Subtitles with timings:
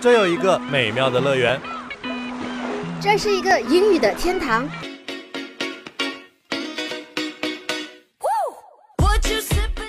[0.00, 1.60] 这有一个美妙的乐园，
[3.00, 4.68] 这是一个英语的天堂。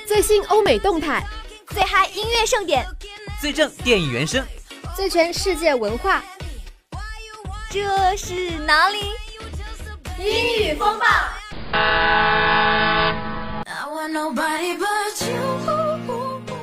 [0.05, 1.23] 最新欧美动态，
[1.69, 2.85] 最嗨音乐盛典，
[3.39, 4.45] 最正电影原声，
[4.95, 6.21] 最全世界文化。
[7.69, 8.99] 这是哪里？
[10.19, 11.05] 英语风暴。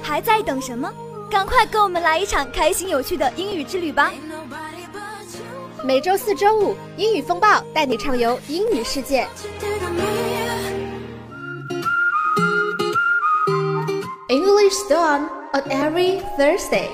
[0.02, 0.92] 还在等什么？
[1.30, 4.12] 赶快跟我们来一场开心有趣的英语之旅吧！
[5.84, 9.28] 每周四、周五，英语风暴带你畅游英语世界。
[14.28, 16.88] English Dawn on every Thursday.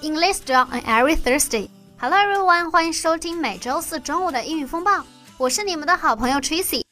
[0.00, 1.68] English Dawn on every Thursday.
[2.00, 5.04] Hello everyone，欢迎收听每周四中午的英语风暴，
[5.36, 6.84] 我是你们的好朋友 Tracy。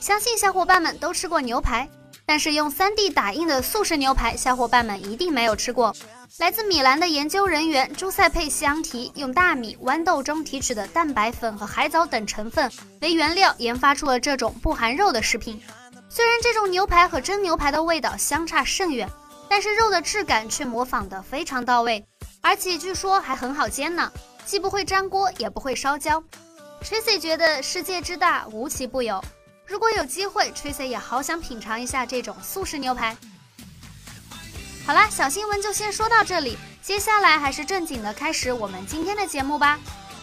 [0.00, 1.88] 相信小伙伴们都吃过牛排，
[2.26, 5.94] 但是用 3D 打印的速食牛排，小伙伴们一定没有吃过。
[6.38, 12.68] 来自米兰的研究人员朱塞佩·西昂提用大米、豌豆中提取的蛋白粉和海藻等成分
[13.02, 15.62] 为原料，研发出了这种不含肉的食品。
[16.08, 19.08] 虽然这种牛排和真牛排的味道相差甚远，
[19.54, 22.02] 但是肉的质感却模仿得非常到位，
[22.40, 24.10] 而且据说还很好煎呢，
[24.46, 26.24] 既不会粘锅，也不会烧焦。
[26.82, 29.22] Tracy 觉得世界之大，无奇不有。
[29.66, 33.14] 如果有机会，Tracy 也好想品尝一下这种速食牛排。
[34.86, 39.78] 好啦，小新闻就先说到这里，接下来还是正经的开始我们今天的节目吧。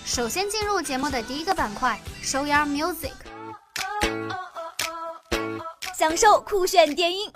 [0.06, 3.12] 首先进入节目的第一个板块，Show Your Music，
[5.96, 7.32] 享受酷炫电音，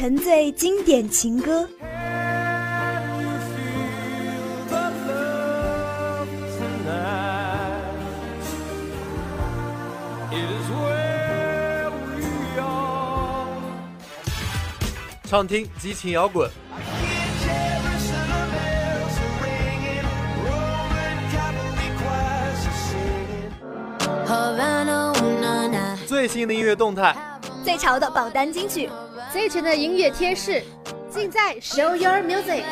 [0.00, 1.68] 沉醉经典情歌。
[15.24, 16.50] 畅听激情摇滚，
[26.06, 27.14] 最新的音乐动态，
[27.62, 28.88] 最潮的榜单金曲，
[29.32, 30.60] 最全的音乐贴士，
[31.08, 32.64] 尽在 Show Your Music。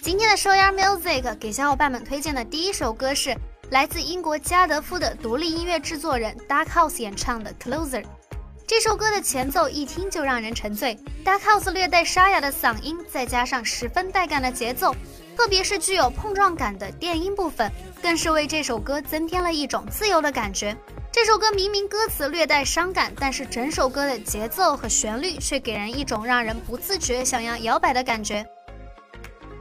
[0.00, 3.36] 今天的 Show Your Music 给小伙伴们推荐的第一首歌是
[3.70, 8.04] 来自英国加德夫的独立音乐制作人 Dark House 演唱的 Closer。
[8.68, 14.94] 这首歌的前奏一听就让人沉醉，Dark House 略带沙哑的嗓音，再加上十分带感的节奏，
[15.36, 17.70] 特别是具有碰撞感的电音部分，
[18.02, 20.76] 更是为这首歌增添了一种自由的感觉。
[21.10, 28.46] 这首歌明明歌词略带伤感，但是整首歌的节奏和旋律却给人一种让人不自觉想要摇摆的感觉。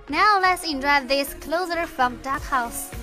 [0.08, 3.01] Now let's enjoy this closer from Dark House.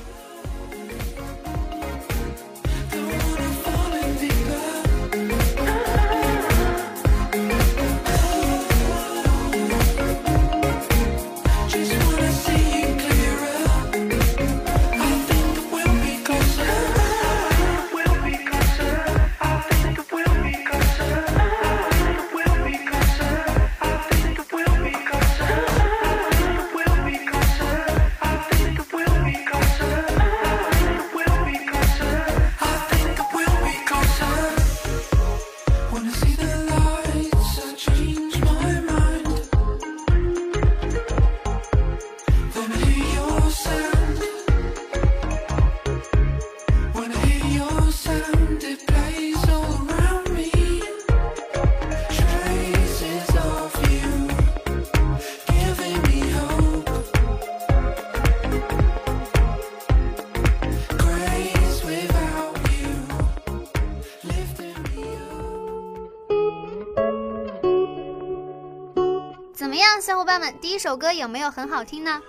[70.19, 72.21] 伙伴们，第一首歌有没有很好听呢？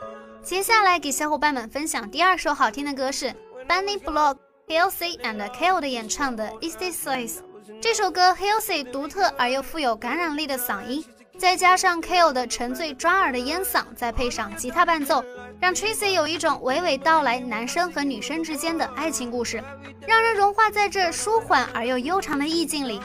[0.44, 3.34] 接下来给小伙伴们分享第二首好听的歌是
[3.68, 4.38] Bunny Block、
[4.68, 7.38] Halsey and Kale 的演唱的 Is This Size。
[7.82, 11.04] 这首歌 Halsey 独特而又富有感染力的嗓音，
[11.36, 15.26] 再加上 Kale 的沉醉抓耳的烟嗓，再配上吉他伴奏，
[15.60, 19.64] 让 Tracy 有一种娓娓道来男生和女生之间的爱情故事，
[20.06, 23.02] 让人融化在这舒缓而又悠长的意境里。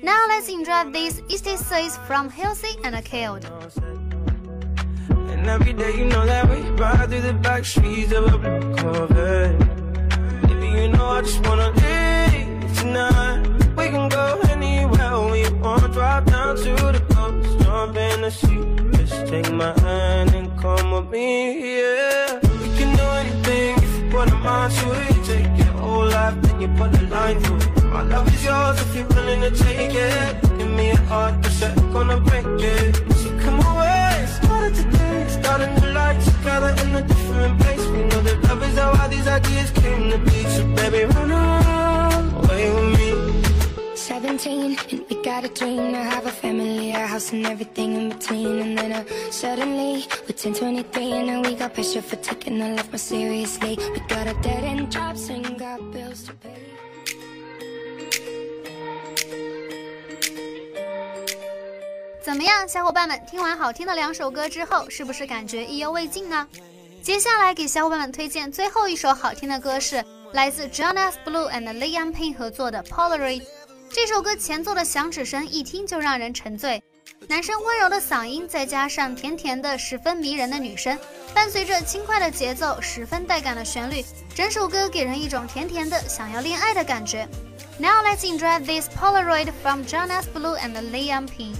[0.00, 3.38] Now let's enjoy this Is This Size from Halsey and Kale。
[5.42, 9.58] And every day you know that we ride through the back streets of a blue Corvette
[10.42, 13.42] Baby, you know I just wanna leave tonight.
[13.76, 15.92] We can go anywhere we want.
[15.94, 18.62] Drive down to the coast, jump in the sea.
[18.96, 22.38] Just take my hand and come with me, yeah.
[22.62, 25.16] We can do anything if you put a mind to it.
[25.16, 27.84] You take your whole life, then you put a line through it.
[27.86, 30.40] My love is yours if you're willing to take it.
[30.56, 33.11] Give me a heart that's gonna break it.
[36.12, 37.86] Life together in a different place.
[37.86, 40.38] We know that love is how all these ideas came to be.
[40.54, 41.30] So baby, run
[42.40, 43.08] away with me.
[43.94, 48.08] 17 and we got a dream to have a family, a house and everything in
[48.10, 48.58] between.
[48.64, 52.90] And then uh, suddenly we're 10, 23 and we got pressure for taking our life
[52.90, 53.78] more seriously.
[53.94, 56.81] We got a dead end jobs and got bills to pay.
[62.22, 63.20] 怎么样，小伙伴们？
[63.28, 66.46] 听完好听的两首歌之后，是不是感觉意犹未尽呢？
[67.02, 73.42] 接下来给小伙伴们推荐最后一首好听的歌，是来自 Jonas Blue and Liam Payne 合作的 Polaroid。
[73.90, 76.80] 这首歌前奏的响指声一听就让人沉醉，
[77.26, 80.96] 男生温柔的嗓音再加上甜甜的、十分迷人的女声，
[81.34, 87.28] 伴随着轻快的节奏、十分带感的旋律，整首歌给人一种甜甜的想要恋爱的感觉。
[87.78, 91.56] Now let's enjoy this Polaroid from Jonas Blue and Liam Payne。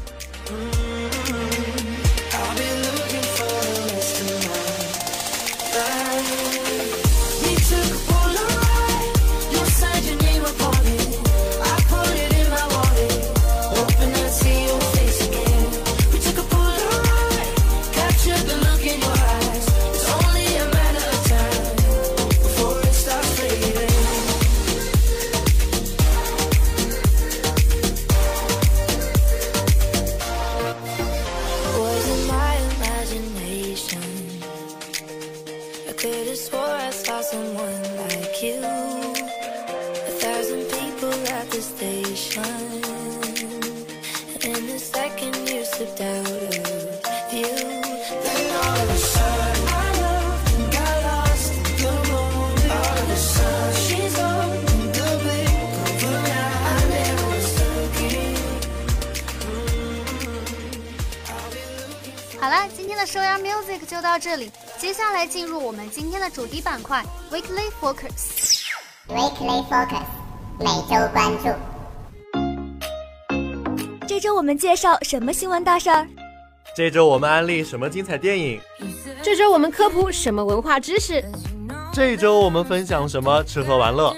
[63.12, 68.62] 了，今天的 Show Your Music 就到这里，接下来进入我们今天的主题板块 Weekly Focus。
[69.08, 70.04] Weekly Focus
[70.58, 71.48] 每周关注。
[74.06, 76.06] 这周我们介绍什么新闻大事儿？
[76.74, 78.60] 这周我们安利什么精彩电影？
[79.22, 81.22] 这周我们科普什么文化知识？
[81.92, 84.16] 这周我们分享什么吃喝玩乐.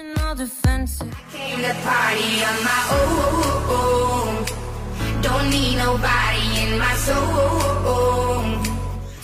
[5.21, 8.44] Don't need nobody in my soul.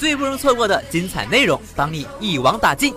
[0.01, 2.91] 最不容错过的精彩内容，帮你一网打尽。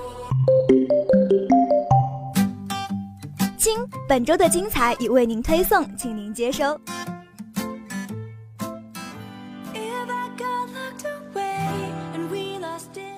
[3.58, 3.76] 亲，
[4.08, 6.80] 本周的精彩已为您推送，请您接收。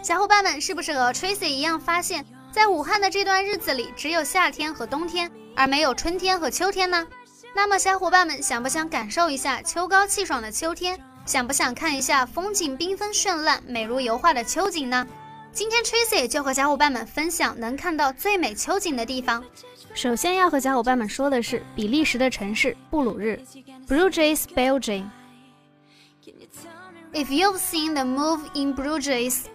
[0.02, 7.06] 小伙伴们是不是和 Tracy 一样，发现，在武汉的这段日子里，只有夏天和冬天，而没有春天和秋天呢？
[7.54, 10.98] 那么，小伙伴们想不想感受一下秋高气爽的秋天？
[11.26, 15.04] 想不想看一下风景缤纷绚烂、美如油画的秋景呢？
[15.52, 19.42] 今天 Tracy 就和小伙伴们分享能看到最美秋景的地方。
[19.92, 23.40] 首先要和小伙伴们说的是比利时的城市布鲁日
[23.88, 25.10] （Bruges, Belgium）。
[27.12, 29.46] If you've seen the move in Bruges,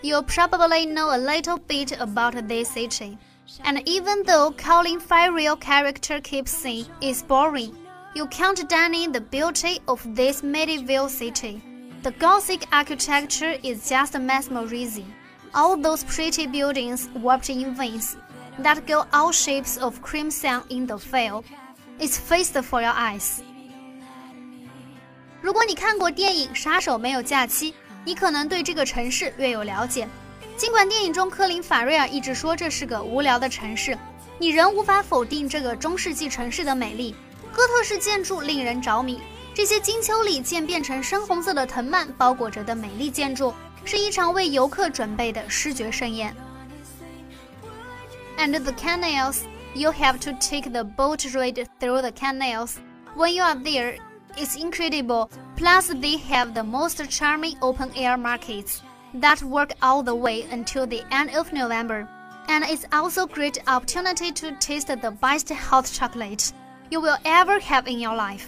[0.00, 3.18] you'll probably know a little bit about this city.
[3.64, 7.74] And even though Colin Farrell character keeps saying it's boring,
[8.15, 11.61] you can't deny the beauty of this medieval city.
[12.03, 15.11] The Gothic architecture is just mesmerizing.
[15.53, 18.17] All those pretty buildings warped in veins
[18.59, 21.43] that give all shapes of crimson in the veil.
[21.99, 23.41] It's feast for your eyes.
[25.41, 27.71] 如果你看过电影《杀手没有假期》，
[28.05, 30.07] 你可能对这个城市略有了解。
[30.57, 33.97] 尽管电影中科林·法瑞尔一直说这是个无聊的城市，
[34.39, 37.15] 你仍无法否定这个中世纪城市的美丽。
[37.57, 39.21] 哥特式建筑令人着迷，
[39.53, 43.53] 这些金秋里渐变成深红色的藤蔓包裹着的美丽建筑，
[43.85, 46.35] 是一场为游客准备的视觉盛宴。
[48.37, 49.41] And the canals,
[49.75, 52.77] you have to take the boat ride through the canals.
[53.15, 53.97] When you are there,
[54.35, 55.29] it's incredible.
[55.55, 58.77] Plus, they have the most charming open air markets
[59.21, 62.07] that work all the way until the end of November.
[62.47, 66.51] And it's also a great opportunity to taste the best hot chocolate
[66.90, 68.44] You will ever have in your life.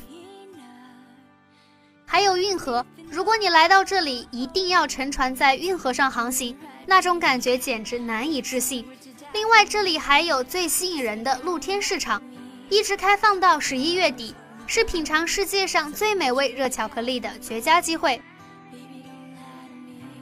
[2.06, 6.56] 还有运河，如果你来到这里，一定要乘船在运河上航行，
[6.86, 8.84] 那种感觉简直难以置信。
[9.32, 12.20] 另外，这里还有最吸引人的露天市场，
[12.68, 14.34] 一直开放到十一月底，
[14.66, 18.20] 是品尝世界上最美味热巧克力的绝佳机会。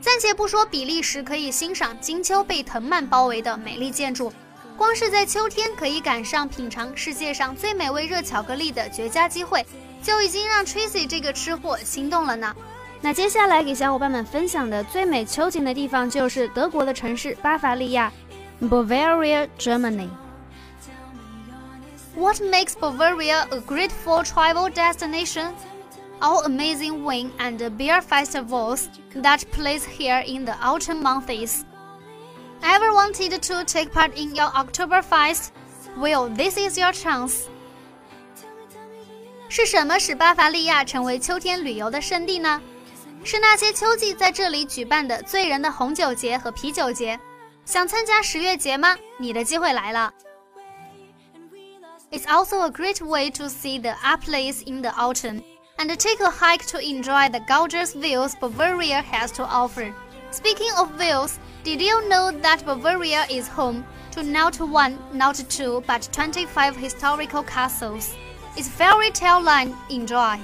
[0.01, 4.33] 暂且不说比利时可以欣赏金秋被藤蔓包围的美丽建筑，
[4.79, 9.67] 光是在秋天可以赶上品尝世界上最美味热巧克力的绝佳机会，
[10.01, 12.55] 就已经让 Tracy 这个吃货心动了呢。
[13.01, 18.13] 那接下来给小伙伴们分享的最美秋景的地方就是德国的城市巴伐利亚。
[18.63, 20.09] Bavaria, Germany.
[22.15, 25.55] What makes Bavaria a great fall travel destination?
[26.21, 31.65] All amazing wine and beer festivals that place here in the autumn months.
[32.62, 35.50] Ever wanted to take part in your Oktoberfest?
[35.98, 37.44] Well, this is your chance.
[39.50, 42.62] 是什么使巴伐利亚成为秋天旅游的圣地呢？
[43.24, 47.20] 是那些秋季在这里举办的醉人的红酒节和啤酒节。
[47.66, 48.98] 想参加十月节吗？
[49.18, 50.14] 你的机会来了。
[52.12, 55.42] It's also a great way to see the Alps in the autumn
[55.78, 59.94] and take a hike to enjoy the gorgeous views Bavaria has to offer.
[60.31, 63.83] Speaking of views, did you know that Bavaria is home
[64.13, 68.11] to not one, not two, but 25 historical castles?
[68.57, 69.73] It's fairy tale land.
[69.89, 70.39] Enjoy.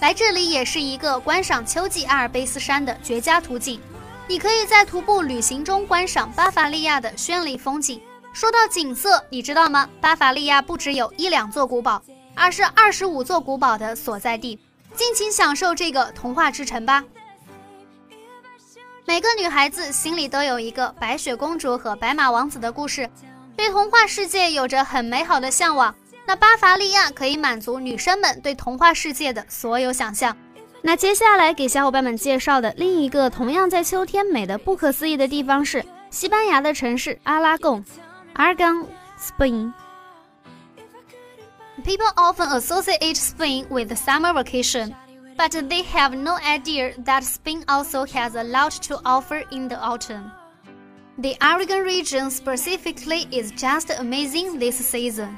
[0.00, 3.80] 来这里也是一个观赏秋季阿尔卑斯山的绝佳途径。
[4.26, 8.00] 你可以在徒步旅行中观赏巴伐利亚的绚丽风景。
[8.32, 9.88] 说到景色，你知道吗？
[10.00, 12.02] 巴伐利亚不只有一两座古堡，
[12.34, 14.58] 而是二十五座古堡的所在地。
[14.94, 17.04] 尽情享受这个童话之城吧！
[19.06, 23.08] 每个女孩子心里都有一个白雪公主和白马王子的故事，
[23.54, 25.94] 对童话世界有着很美好的向往。
[26.26, 30.34] 那巴伐利亚可以满足女生们对童话世界的所有想象。
[30.80, 37.84] 那接下来给小伙伴们介绍的另一个同样在秋天美的不可思议的地方是西班牙的城市阿拉贡
[38.32, 38.86] a r g o n
[39.20, 39.72] Spain）。
[41.84, 44.94] People often associate Spain with summer vacation,
[45.37, 49.77] but they have no idea that Spain also has a lot to offer in the
[49.77, 50.31] autumn.
[51.17, 55.37] The Aragon region specifically is just amazing this season.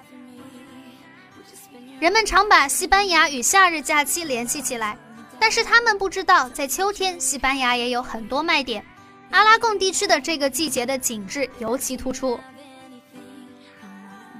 [1.99, 4.97] 人们常把西班牙与夏日假期联系起来。
[5.39, 8.85] 但是他们不知道，在秋天，西班牙也有很多卖点。
[9.31, 12.39] 阿拉贡地区的这个季节的景致尤其突出。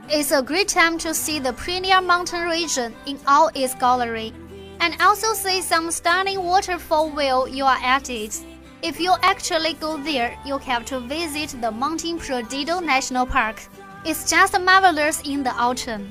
[0.08, 4.32] It's a great time to see the Pirineo mountain region in all its glory,
[4.80, 8.40] and also see some stunning waterfall while you are at it.
[8.82, 13.58] If you actually go there, you have to visit the Monte Perdido National Park.
[14.04, 16.08] It's just marvelous in the autumn.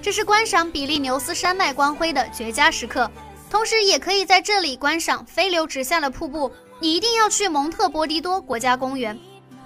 [0.00, 3.10] 这是观赏比利牛斯山脉光辉的绝佳时刻，
[3.50, 6.50] 同时也可以在这里观赏飞流直下的瀑布。
[6.78, 9.18] 你一定要去蒙特波迪多国家公园，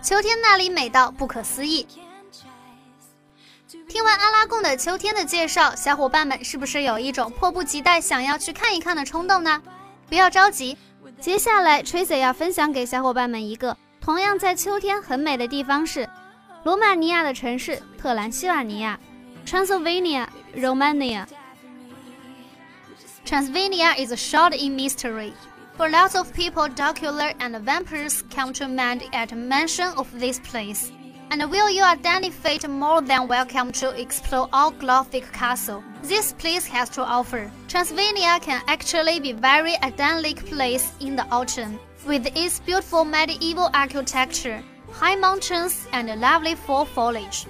[0.03, 1.87] 秋天那里美到不可思议。
[3.96, 9.62] 听完阿拉贡的秋天的介绍，小伙伴们是不是有一种迫不及待想要去看一看的冲动呢？
[10.10, 10.78] 不要着急，
[11.22, 16.10] 接下来崔姐要分享给小伙伴们一个同样在秋天很美的地方是
[16.66, 19.00] 罗马尼亚的城市特兰西瓦尼亚。
[19.46, 21.26] Transylvania, Romania.
[23.26, 25.32] Transylvania is a shot in mystery.
[25.78, 30.92] For lots of people, Dracula and vampires come to mind at mention of this place.
[31.35, 36.89] And will you identify more than welcome to explore all Gothic castle this place has
[36.91, 37.51] to offer.
[37.69, 44.63] Transylvania can actually be very idyllic place in the autumn, with its beautiful medieval architecture,
[44.91, 47.47] high mountains, and lovely fall foliage.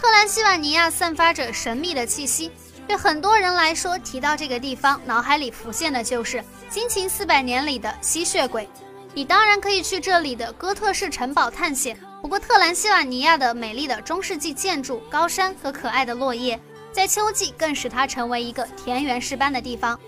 [0.00, 2.52] 特兰西瓦尼亚散发着神秘的气息，
[2.86, 6.38] 对很多人来说，提到这个地方，脑海里浮现的就是《
[6.68, 8.68] 惊情四百年》里的吸血鬼。
[9.13, 16.59] 你当然可以去这里的哥特式城堡探险，不过特兰西瓦尼亚的美丽的中世纪建筑、高山和可爱的落叶，
[16.91, 19.99] 在秋季更使它成为一个田园诗般的地方。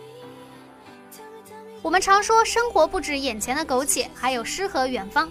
[1.82, 5.30] 我们常说，生活不止眼前的苟且，还有诗和远方。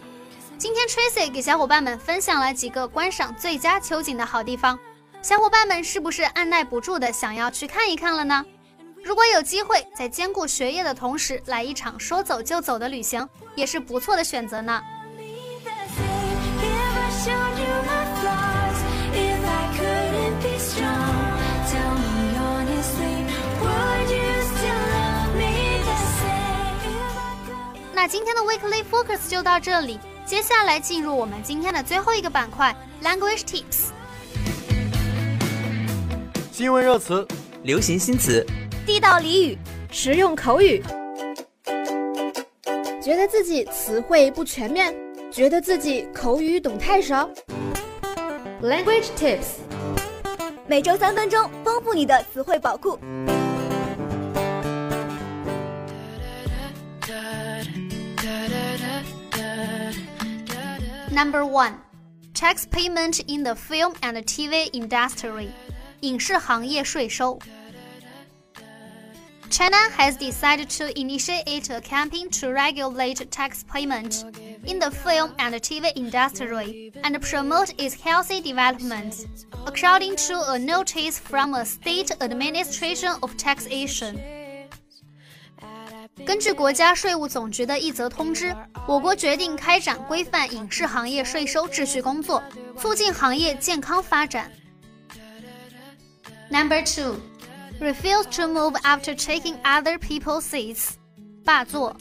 [0.57, 4.77] 今天 Tracy 给小伙伴们分享了几个观赏最佳秋景的好地方，
[5.23, 8.45] 小伙伴们是不是按耐不住的想要去看一看了呢？
[9.05, 14.81] 如果有机会在兼顾学业的同时来一场说走就走的旅行，也是不错的选择呢。
[27.95, 29.99] 那今天的 Weekly Focus 就到这里。
[30.25, 33.87] 接下来进入我们今天的最后一个板块，Language Tips。
[36.53, 37.27] 新闻热词，
[37.63, 38.47] 流行新词，
[38.89, 39.59] 地道俚语，
[39.91, 40.83] 实用口语。
[43.03, 44.95] 觉得自己词汇不全面，
[45.31, 47.29] 觉得自己口语懂太少。
[48.63, 49.59] Language tips，
[50.67, 52.99] 每周三分钟，丰富你的词汇宝库。
[61.11, 61.75] Number one,
[62.35, 65.49] tax payment in the film and TV industry.
[66.01, 67.39] 影视行业税收。
[69.50, 74.26] China has decided to initiate a campaign to regulate tax payment
[74.66, 79.28] in the film and TV industry and promote its healthy development,
[79.68, 84.18] according to a notice from a state administration of taxation.
[86.26, 88.56] 根据国家税务总局的一则通知，
[88.88, 92.42] 我国决定开展规范影视行业税收秩序工作，
[92.78, 94.52] 促进行业健康发展。
[96.50, 97.18] Number two,
[97.80, 100.94] refuse to move after taking other people's seats.
[101.44, 101.96] 霸座。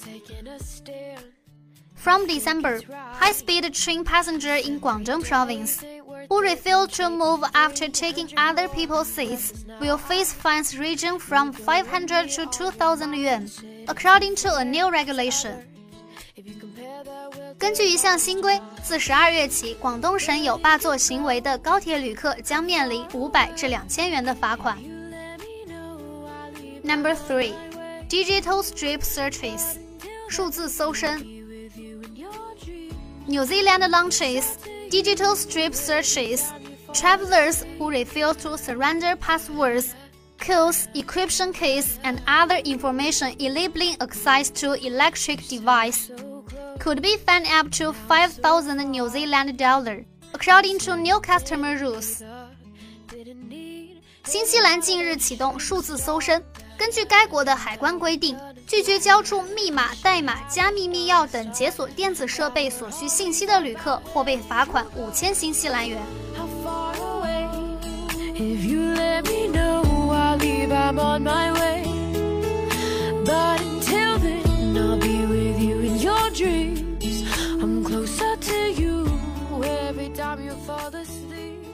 [1.97, 2.81] From December,
[3.21, 5.85] high-speed train passenger in Guangdong province
[6.29, 12.29] who refuse to move after taking other people's seats will face fines ranging from 500
[12.31, 13.49] to 2,000 yuan,
[13.87, 15.65] according to a new regulation.
[17.59, 24.77] 根据一项新规，自十二月起，广东省有霸座行为的高铁旅客将面临五百至两千元的罚款。
[26.87, 27.55] Number three,
[28.09, 29.79] digital strip searches，
[30.29, 31.19] 数字搜身。
[33.27, 34.45] New Zealand launches
[34.91, 36.43] digital strip searches.
[36.93, 39.95] Travelers who refuse to surrender passwords,
[40.39, 46.11] codes, encryption keys, and other information enabling access to electric device
[46.79, 52.23] could be fined up to 5,000 New Zealand dollar, according to new customer rules.
[54.25, 56.43] 新西兰近日启动数字搜身。
[56.78, 65.98] 根据该国的海关规定，拒绝交出密码、代码、加密密钥等解锁电子设备所需信息的旅客，或被罚款五千新西兰元。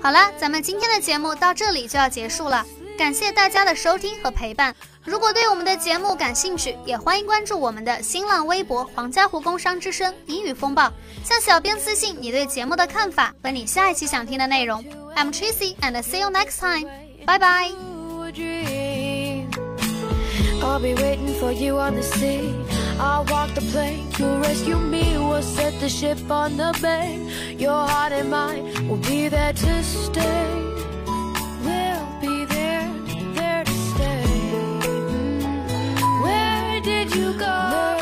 [0.02, 2.66] 好了，咱们今天的节目到这里就要结束了，
[3.04, 4.74] 感谢大家的收听和陪伴。
[5.04, 10.90] 如果对我们的节目感兴趣，也欢迎关注我们的新浪微博“黄家湖工商之声英语风暴”，
[11.22, 14.82] 向小编私信你对节目的看法和你下一期想听的内容。
[15.18, 16.88] I'm Tracy and see you next time.
[17.26, 17.72] Bye bye.
[20.62, 22.54] I'll be waiting for you on the sea.
[22.98, 25.18] I'll walk the plank, you'll rescue me.
[25.18, 27.20] We'll set the ship on the bay.
[27.58, 30.73] Your heart and mine will be there to stay.
[37.44, 37.93] go.